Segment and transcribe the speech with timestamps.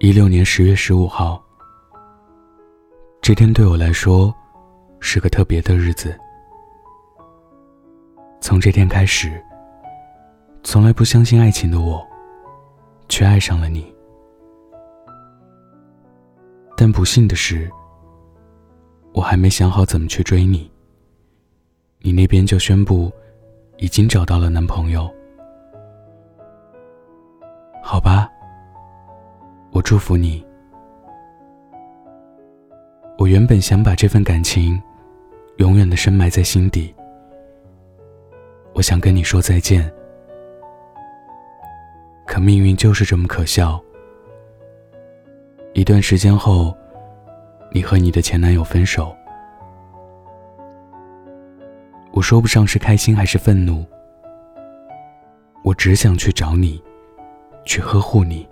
[0.00, 1.42] 一六年十月十五号，
[3.20, 4.32] 这天对我来说
[5.00, 6.16] 是个特别的日子。
[8.40, 9.42] 从这天开始，
[10.62, 12.06] 从来不相信爱情的我，
[13.08, 13.92] 却爱上了你。
[16.76, 17.68] 但不幸的是，
[19.12, 20.70] 我还没想好怎么去追你，
[21.98, 23.10] 你那边就宣布
[23.78, 25.12] 已经找到了男朋友。
[27.82, 28.30] 好吧。
[29.70, 30.44] 我祝福你。
[33.18, 34.80] 我原本想把这份感情
[35.58, 36.94] 永远的深埋在心底。
[38.74, 39.92] 我想跟你说再见，
[42.26, 43.82] 可命运就是这么可笑。
[45.74, 46.74] 一段时间后，
[47.72, 49.14] 你和你的前男友分手。
[52.12, 53.84] 我说不上是开心还是愤怒。
[55.62, 56.82] 我只想去找你，
[57.64, 58.48] 去呵护你。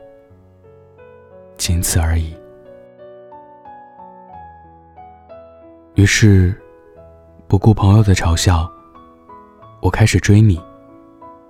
[1.56, 2.36] 仅此而已。
[5.94, 6.54] 于是，
[7.48, 8.70] 不顾朋友的嘲笑，
[9.80, 10.62] 我开始追你，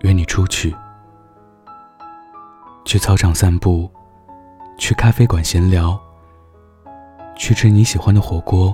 [0.00, 0.74] 约你出去，
[2.84, 3.90] 去操场散步，
[4.78, 6.00] 去咖啡馆闲聊，
[7.34, 8.72] 去吃你喜欢的火锅，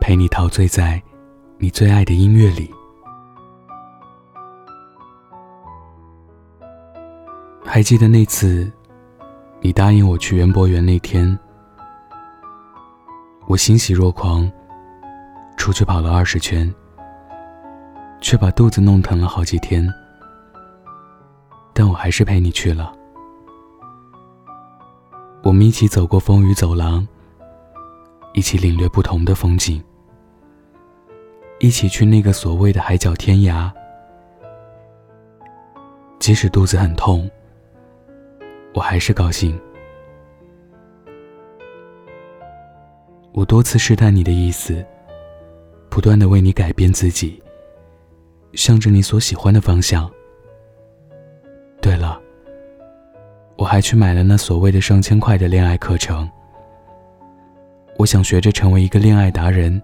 [0.00, 1.00] 陪你陶醉在
[1.58, 2.74] 你最爱的音乐里。
[7.64, 8.72] 还记得那次？
[9.60, 11.36] 你答应我去园博园那天，
[13.46, 14.50] 我欣喜若狂，
[15.56, 16.72] 出去跑了二十圈，
[18.20, 19.92] 却把肚子弄疼了好几天。
[21.72, 22.92] 但我还是陪你去了。
[25.42, 27.06] 我们一起走过风雨走廊，
[28.34, 29.82] 一起领略不同的风景，
[31.58, 33.70] 一起去那个所谓的海角天涯。
[36.18, 37.28] 即使肚子很痛。
[38.76, 39.58] 我还是高兴。
[43.32, 44.84] 我多次试探你的意思，
[45.88, 47.42] 不断的为你改变自己，
[48.52, 50.10] 向着你所喜欢的方向。
[51.80, 52.20] 对了，
[53.56, 56.30] 我还去买了那所谓的上千块的恋爱课程。
[57.96, 59.80] 我想学着成为一个恋爱达人，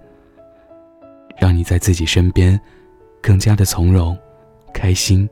[1.39, 2.61] 让你在自己身边
[3.23, 4.15] 更加的从容、
[4.75, 5.27] 开心。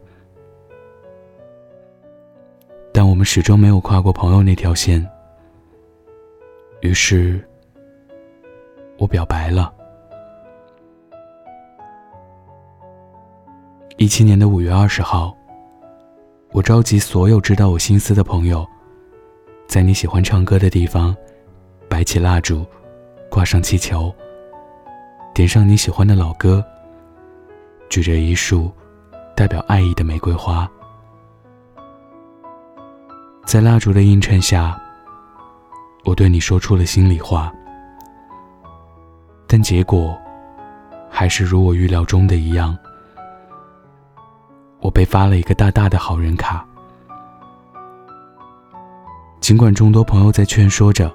[3.11, 5.05] 我们始终没有跨过朋友那条线。
[6.81, 7.45] 于是，
[8.99, 9.75] 我表白了。
[13.97, 15.37] 一七年的五月二十号，
[16.53, 18.65] 我召集所有知道我心思的朋友，
[19.67, 21.13] 在你喜欢唱歌的地方，
[21.89, 22.65] 摆起蜡烛，
[23.29, 24.15] 挂上气球，
[25.35, 26.65] 点上你喜欢的老歌，
[27.89, 28.71] 举着一束
[29.35, 30.71] 代表爱意的玫瑰花。
[33.51, 34.81] 在蜡烛的映衬下，
[36.05, 37.53] 我对你说出了心里话，
[39.49, 40.17] 但结果
[41.11, 42.79] 还是如我预料中的一样，
[44.79, 46.65] 我被发了一个大大的好人卡。
[49.41, 51.13] 尽管众多朋友在劝说着，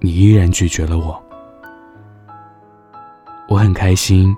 [0.00, 1.22] 你依然拒绝了我。
[3.48, 4.36] 我很开心，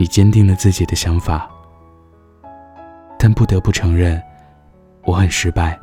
[0.00, 1.48] 你坚定了自己的想法，
[3.16, 4.20] 但不得不承认。
[5.06, 5.78] 我很失败。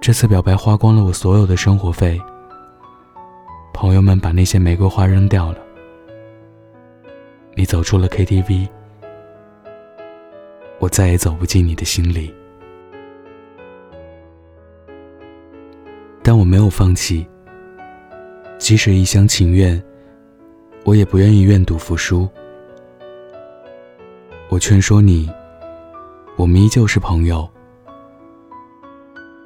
[0.00, 2.20] 这次表白花光了我所有的生活费，
[3.74, 5.58] 朋友们把那些玫瑰花扔掉了。
[7.54, 8.68] 你走出了 KTV，
[10.78, 12.32] 我再也走不进你的心里。
[16.22, 17.26] 但我没有放弃，
[18.58, 19.82] 即使一厢情愿，
[20.84, 22.28] 我也不愿意愿赌服输。
[24.48, 25.28] 我劝说你。
[26.38, 27.50] 我们依旧是朋友。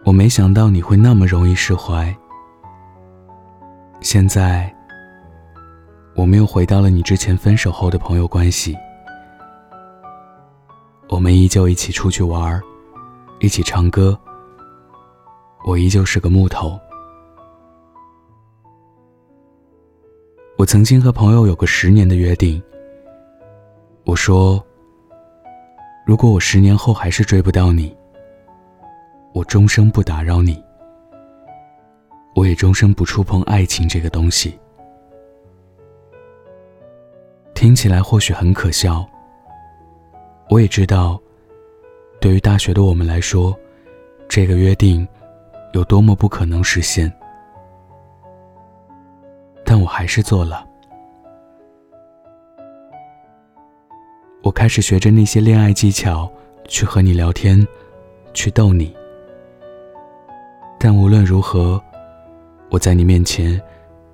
[0.05, 2.15] 我没想到你会那么容易释怀。
[4.03, 4.71] 现在，
[6.15, 8.77] 我们又回到了你之前分手后的朋友关系。
[11.09, 12.61] 我们依旧一起出去玩
[13.41, 14.19] 一起唱歌。
[15.65, 16.79] 我依旧是个木头。
[20.59, 22.63] 我曾经和朋友有个十年的约定。
[24.05, 24.63] 我说。
[26.05, 27.97] 如果我十年后还是追不到你，
[29.33, 30.63] 我终生不打扰你，
[32.35, 34.59] 我也终生不触碰爱情这个东西。
[37.55, 39.09] 听起来或许很可笑，
[40.51, 41.21] 我也知道，
[42.21, 43.57] 对于大学的我们来说，
[44.29, 45.07] 这个约定
[45.73, 47.11] 有多么不可能实现，
[49.65, 50.67] 但我还是做了。
[54.43, 56.29] 我开始学着那些恋爱技巧，
[56.67, 57.65] 去和你聊天，
[58.35, 58.93] 去逗你。
[60.81, 61.81] 但无论如何，
[62.69, 63.61] 我在你面前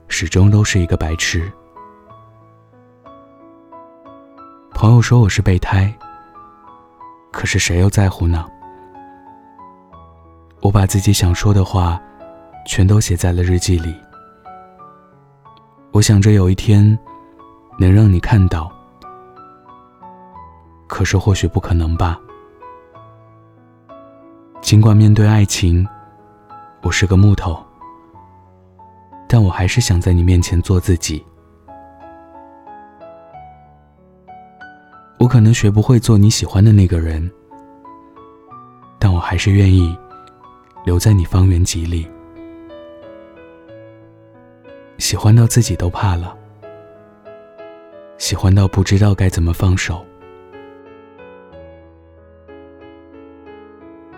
[0.07, 1.51] 始终都是一个白痴。
[4.75, 5.91] 朋友说我是备胎，
[7.33, 8.47] 可是谁又在乎呢？
[10.61, 11.99] 我把自己想说的话，
[12.67, 13.95] 全都写在了日记里。
[15.91, 16.99] 我想着有一天，
[17.79, 18.71] 能让你看到。
[20.89, 22.19] 可是或许不可能吧。
[24.61, 25.87] 尽管面对爱情，
[26.83, 27.57] 我是个木头，
[29.29, 31.25] 但我还是想在你面前做自己。
[35.19, 37.31] 我可能学不会做你喜欢的那个人，
[38.99, 39.97] 但我还是愿意
[40.85, 42.09] 留在你方圆几里。
[44.99, 46.37] 喜欢到自己都怕了，
[48.17, 50.05] 喜欢到不知道该怎么放手。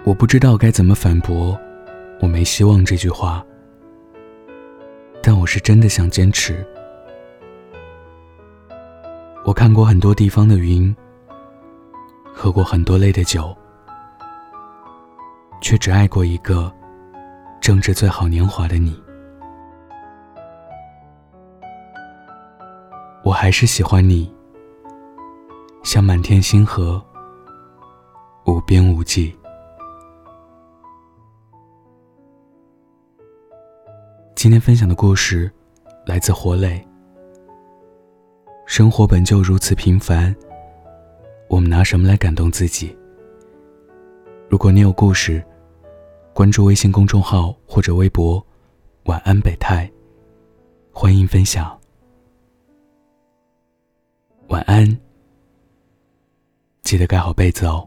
[0.05, 1.58] 我不知道该怎么反驳
[2.20, 3.44] “我没希望”这句话，
[5.23, 6.67] 但我是真的想坚持。
[9.44, 10.94] 我看过很多地方的云，
[12.35, 13.55] 喝过很多类的酒，
[15.61, 16.73] 却只爱过一个
[17.61, 18.99] 正值最好年华的你。
[23.23, 24.32] 我还是喜欢你，
[25.82, 27.00] 像满天星河，
[28.47, 29.37] 无边无际。
[34.35, 35.50] 今天分享的故事
[36.06, 36.82] 来自火磊。
[38.67, 40.35] 生活本就如此平凡，
[41.49, 42.97] 我们拿什么来感动自己？
[44.49, 45.44] 如果你有故事，
[46.32, 48.44] 关注微信公众号或者微博
[49.05, 49.91] “晚安北泰”，
[50.91, 51.79] 欢迎分享。
[54.49, 54.99] 晚安，
[56.83, 57.87] 记得盖好被子哦。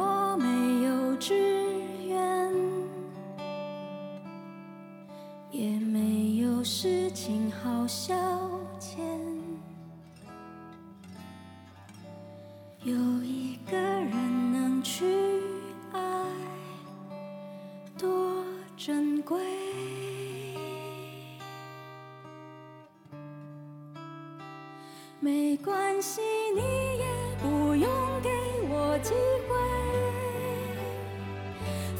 [7.93, 8.15] 消
[8.79, 9.01] 遣，
[12.85, 15.03] 有一个人能去
[15.91, 15.99] 爱，
[17.97, 18.45] 多
[18.77, 19.37] 珍贵。
[25.19, 26.21] 没关系，
[26.55, 26.61] 你
[26.97, 27.05] 也
[27.41, 27.91] 不用
[28.21, 28.29] 给
[28.69, 29.13] 我机
[29.49, 29.53] 会，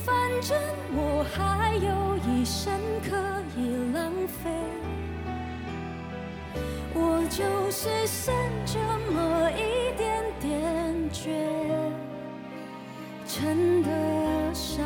[0.05, 0.57] 反正
[0.93, 2.71] 我还有一生
[3.03, 3.10] 可
[3.60, 4.50] 以浪费。
[7.31, 8.35] 就是剩
[8.65, 8.77] 这
[9.09, 11.31] 么一点点倔，
[13.25, 14.85] 称得上